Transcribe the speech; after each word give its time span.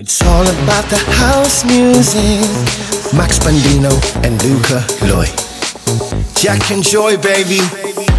It's 0.00 0.22
all 0.22 0.44
about 0.44 0.88
the 0.88 0.96
house 0.96 1.62
music. 1.62 2.40
Max 3.14 3.38
Bandino 3.38 3.92
and 4.24 4.42
Luca 4.42 4.80
Loy. 5.12 5.26
Jack 6.36 6.70
and 6.70 6.82
Joy, 6.82 7.18
baby. 7.18 8.09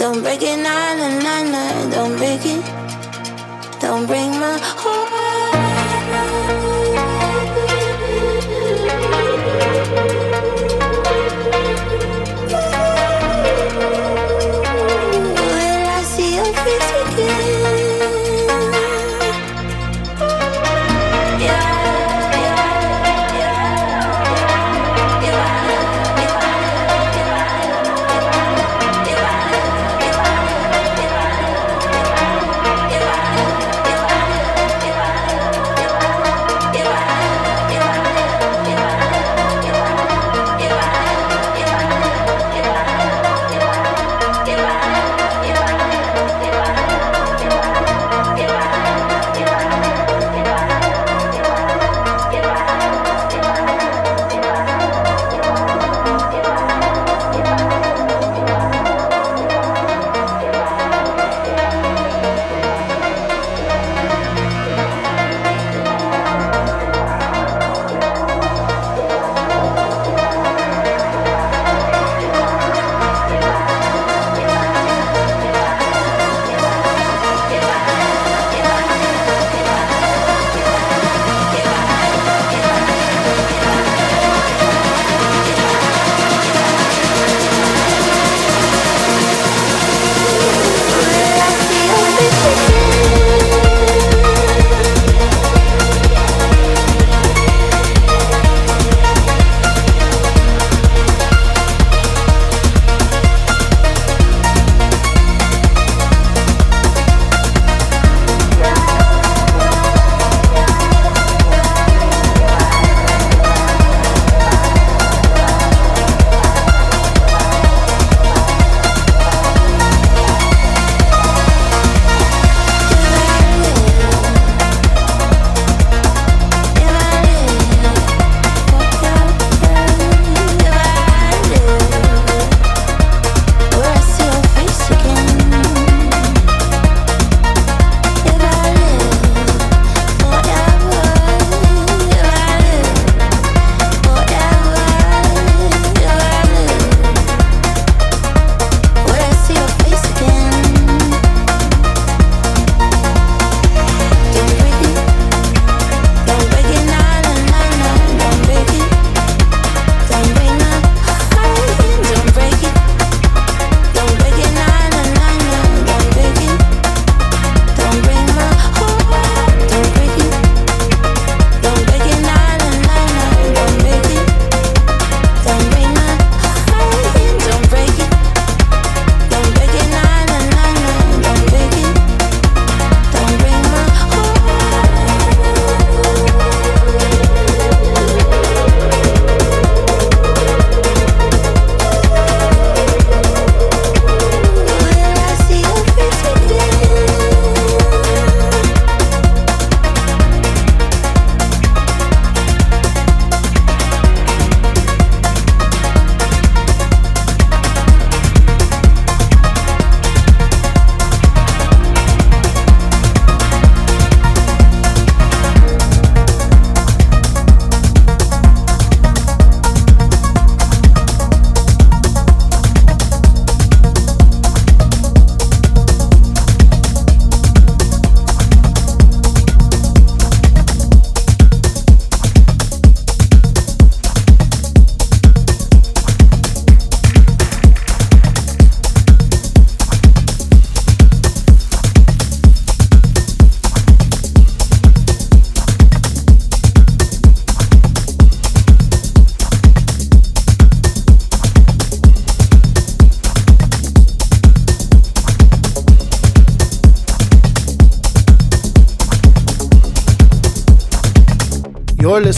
Don't 0.00 0.22
break 0.22 0.40
it, 0.40 0.56
nine 0.56 0.96
nine 0.96 1.22
nine. 1.22 1.52
nine. 1.52 1.90
Don't 1.90 2.16
break 2.16 2.40
it. 2.46 2.64
Don't 3.82 4.06
break 4.06 4.30
my 4.30 4.58
heart. 4.58 5.10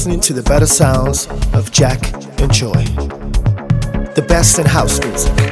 Listening 0.03 0.19
to 0.19 0.33
the 0.33 0.43
better 0.43 0.67
sounds 0.67 1.29
of 1.55 1.71
Jack 1.71 2.13
and 2.41 2.53
Joy. 2.53 2.73
The 4.17 4.25
best 4.27 4.59
in 4.59 4.67
house 4.67 4.99
music. 4.99 5.52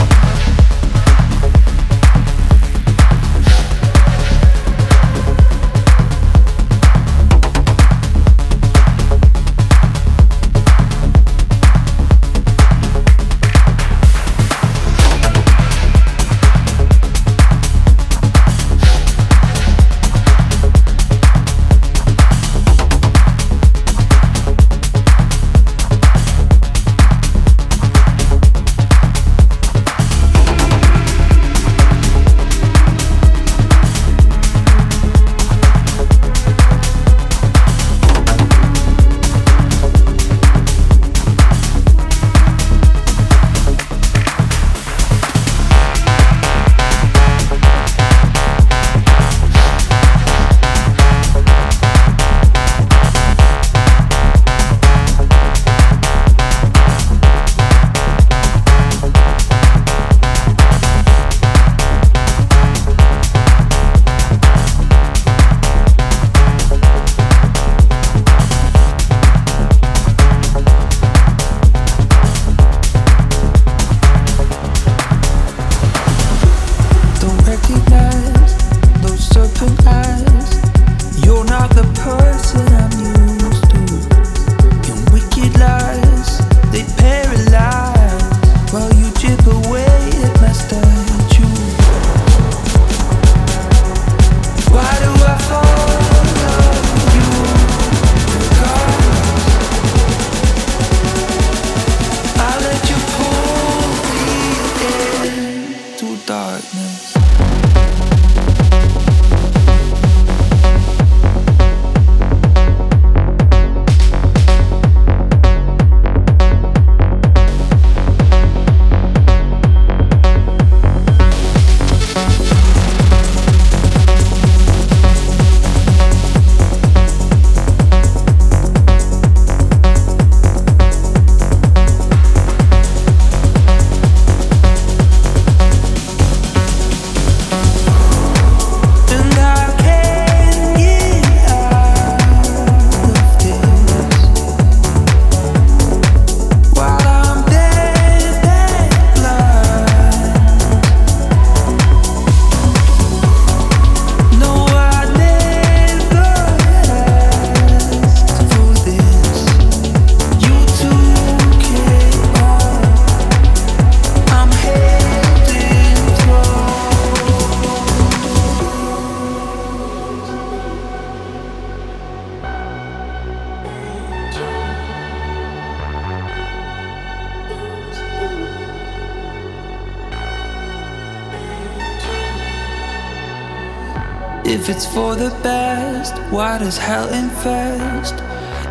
why 186.61 186.65
does 186.65 186.77
hell 186.77 187.09
infest 187.09 188.21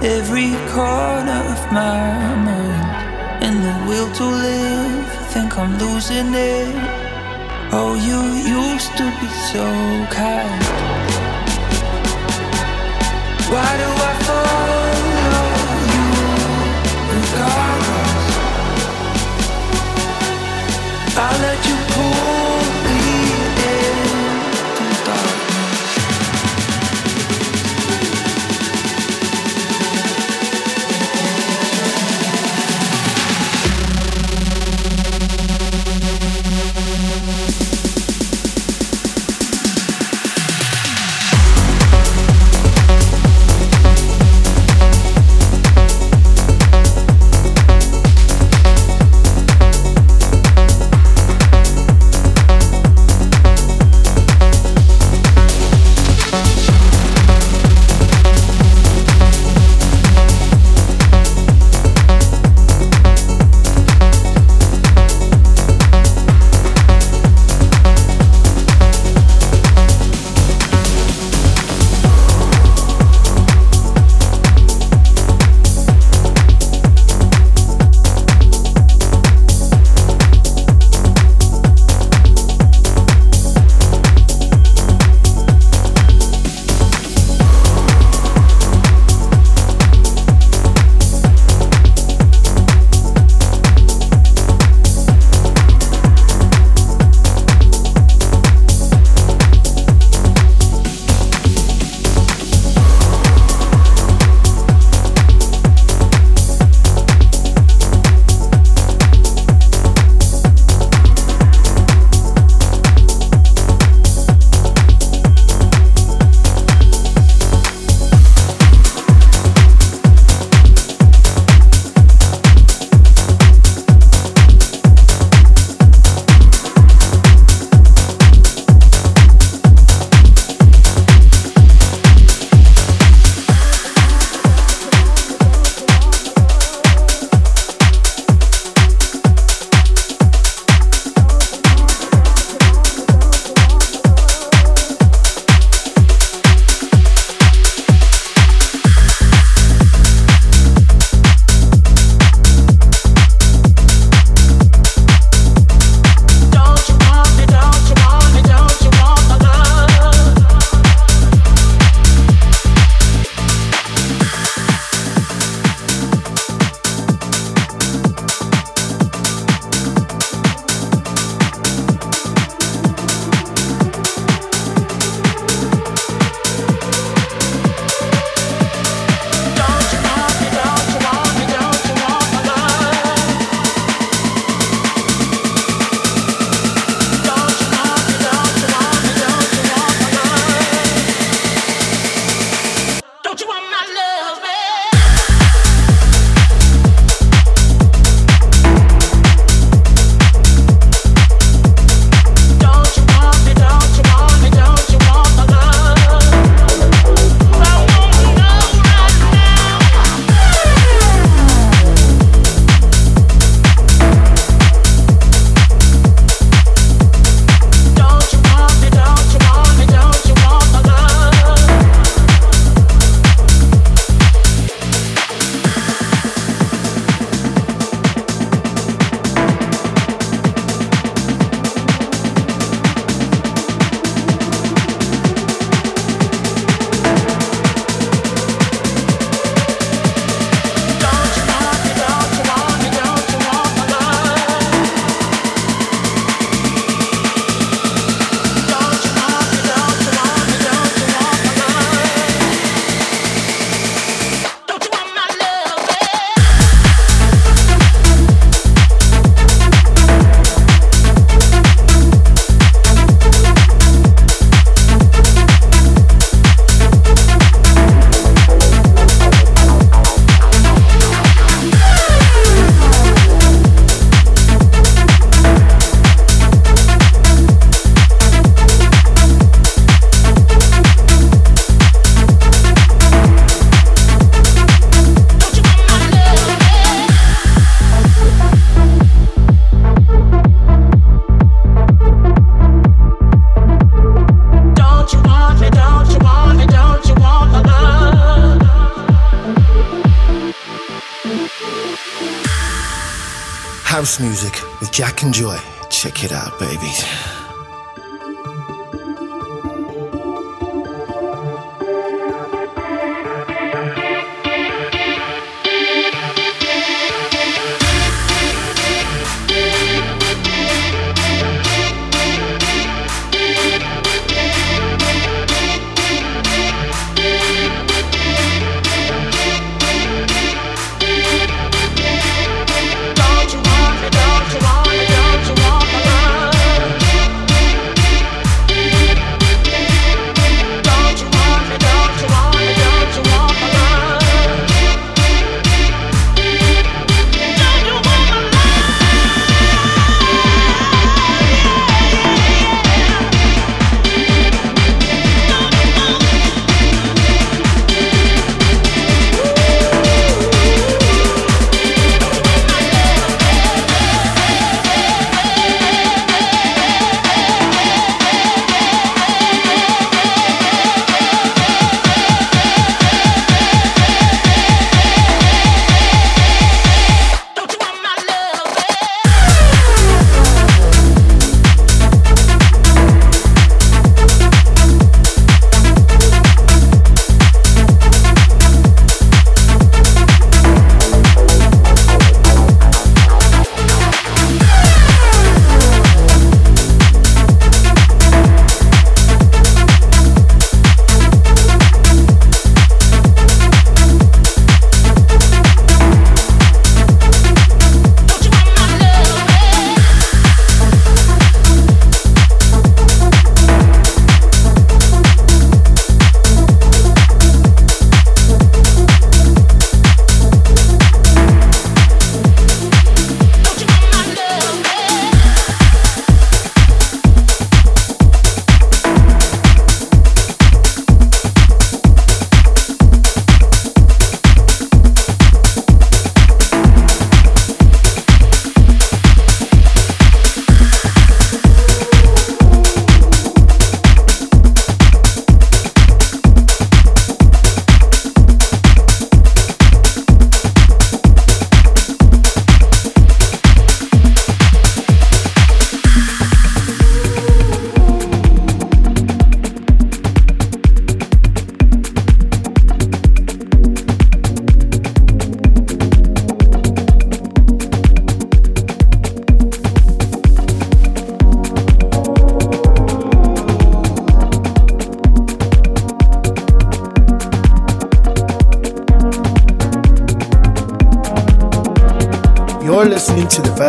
every 0.01 0.53
corner 0.71 1.43
of 1.55 1.73
my 1.73 2.37
mind? 2.47 2.87
And 3.43 3.57
the 3.67 3.75
will 3.89 4.11
to 4.15 4.25
live, 4.25 5.09
think 5.33 5.59
I'm 5.59 5.77
losing 5.77 6.33
it. 6.33 6.75
Oh, 7.73 7.95
you 8.09 8.21
used 8.63 8.93
to 8.97 9.05
be 9.21 9.29
so 9.53 9.67
kind. 10.09 10.63
Why 13.51 13.71
do 13.83 13.89
I 14.09 14.15
follow 14.27 14.87
you 15.93 16.07
regardless? 17.17 18.25
I 21.17 21.29
let 21.43 21.61
you 21.69 21.77
pull 21.93 22.40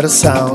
better 0.01 0.09
sounds 0.09 0.50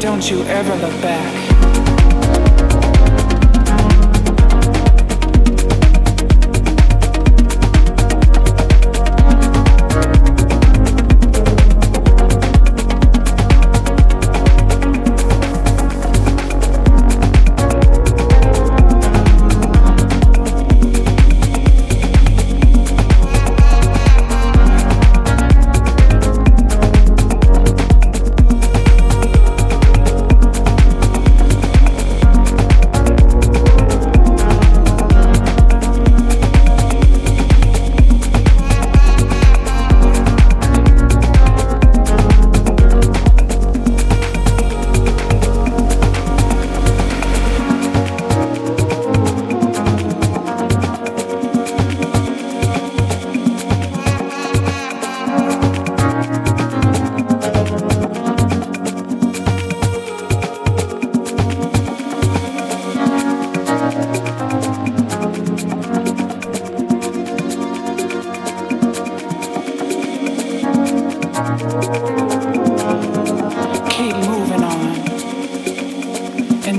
don't 0.00 0.30
you 0.30 0.42
ever 0.44 0.74
look 0.76 1.02
back. 1.02 1.37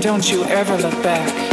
don't 0.02 0.32
you 0.32 0.46
ever 0.46 0.78
look 0.78 1.04
back. 1.04 1.49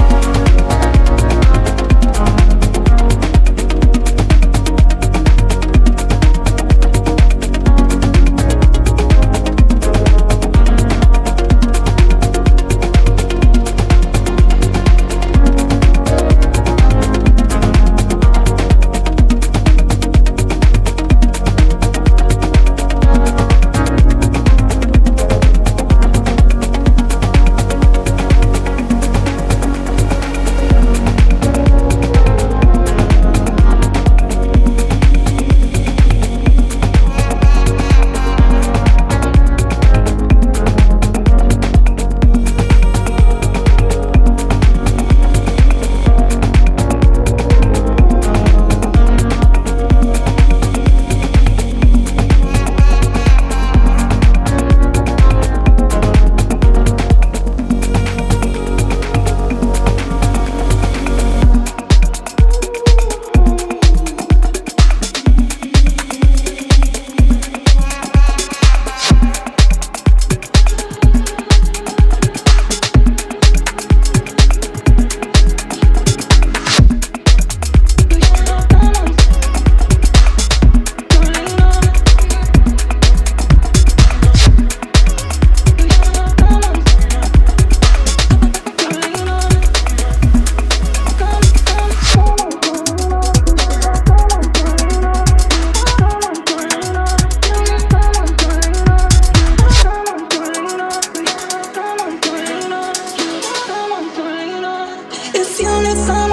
If 105.38 105.60
you 105.60 105.68
need 105.82 105.88
unified. 105.88 106.25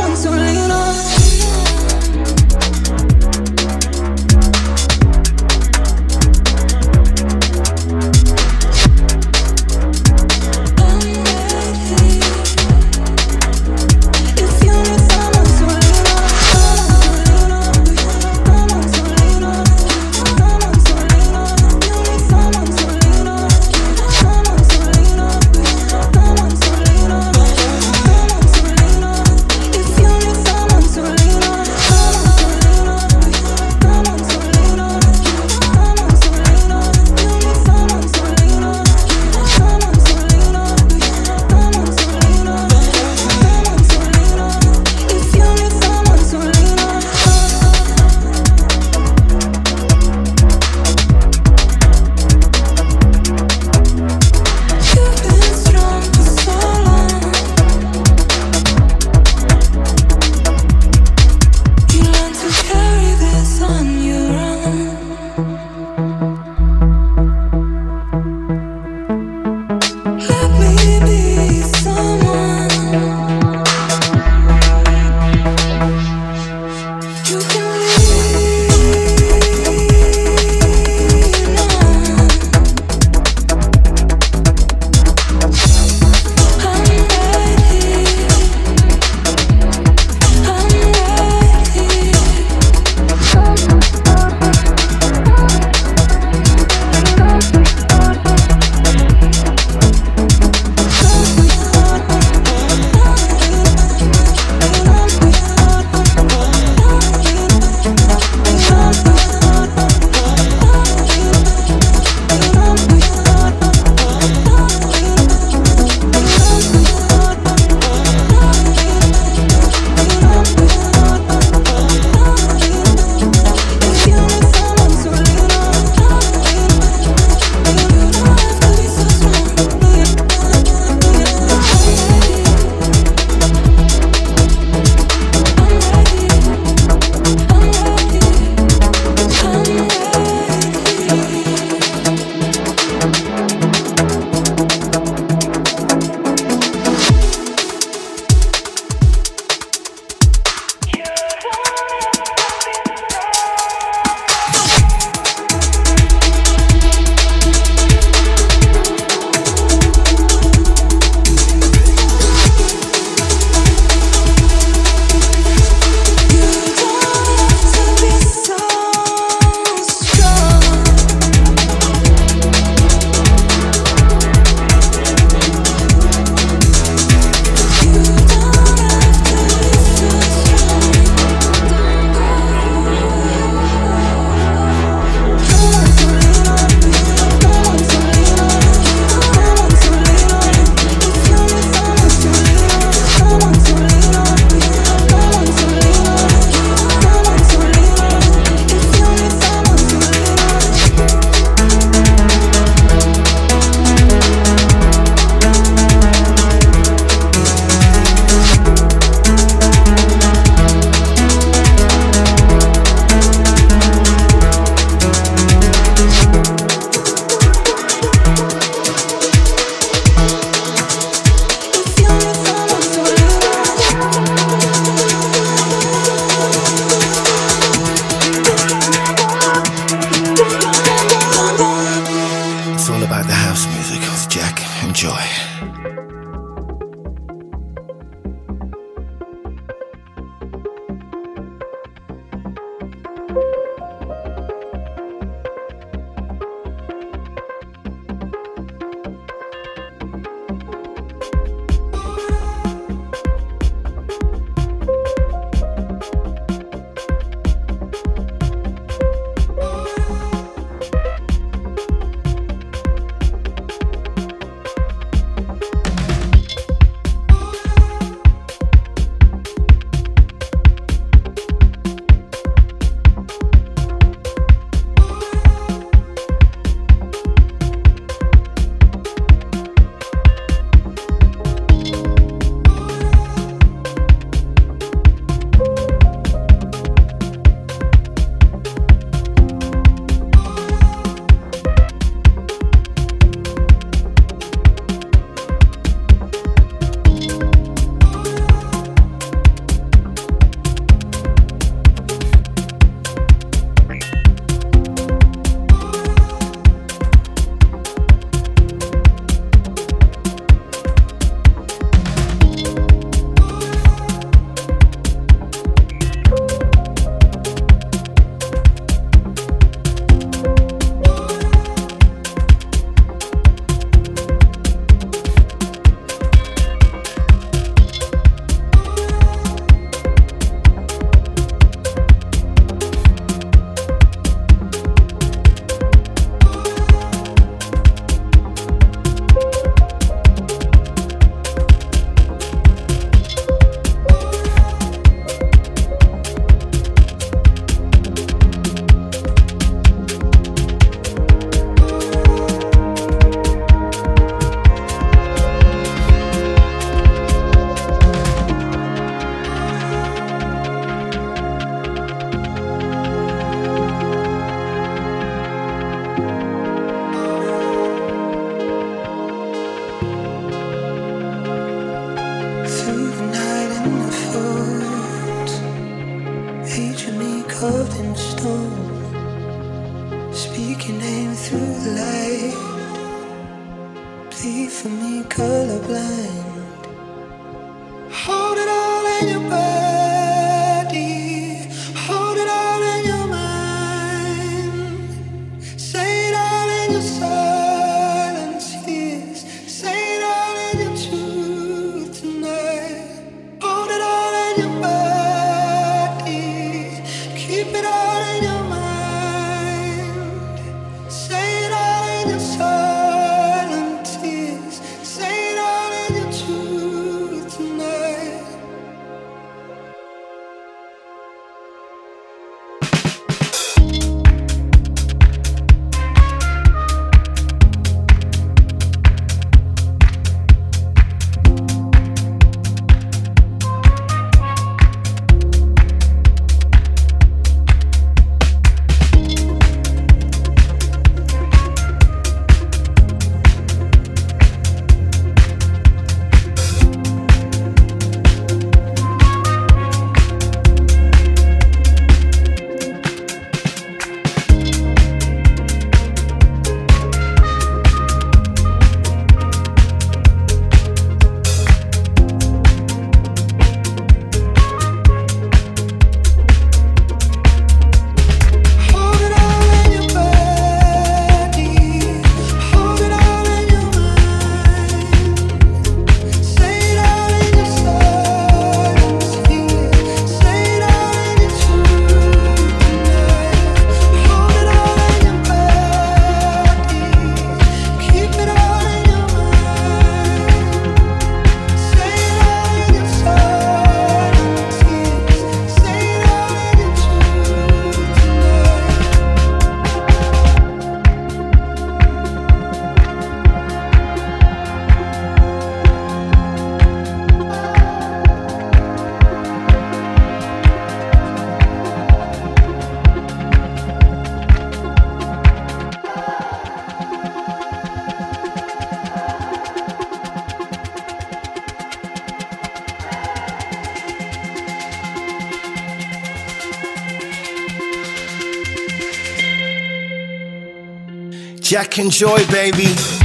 Jack 531.74 531.98
and 531.98 532.12
Joy, 532.12 532.46
baby. 532.52 533.23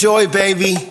Jack 0.00 0.08
and 0.08 0.32
Joy, 0.32 0.32
baby. 0.32 0.89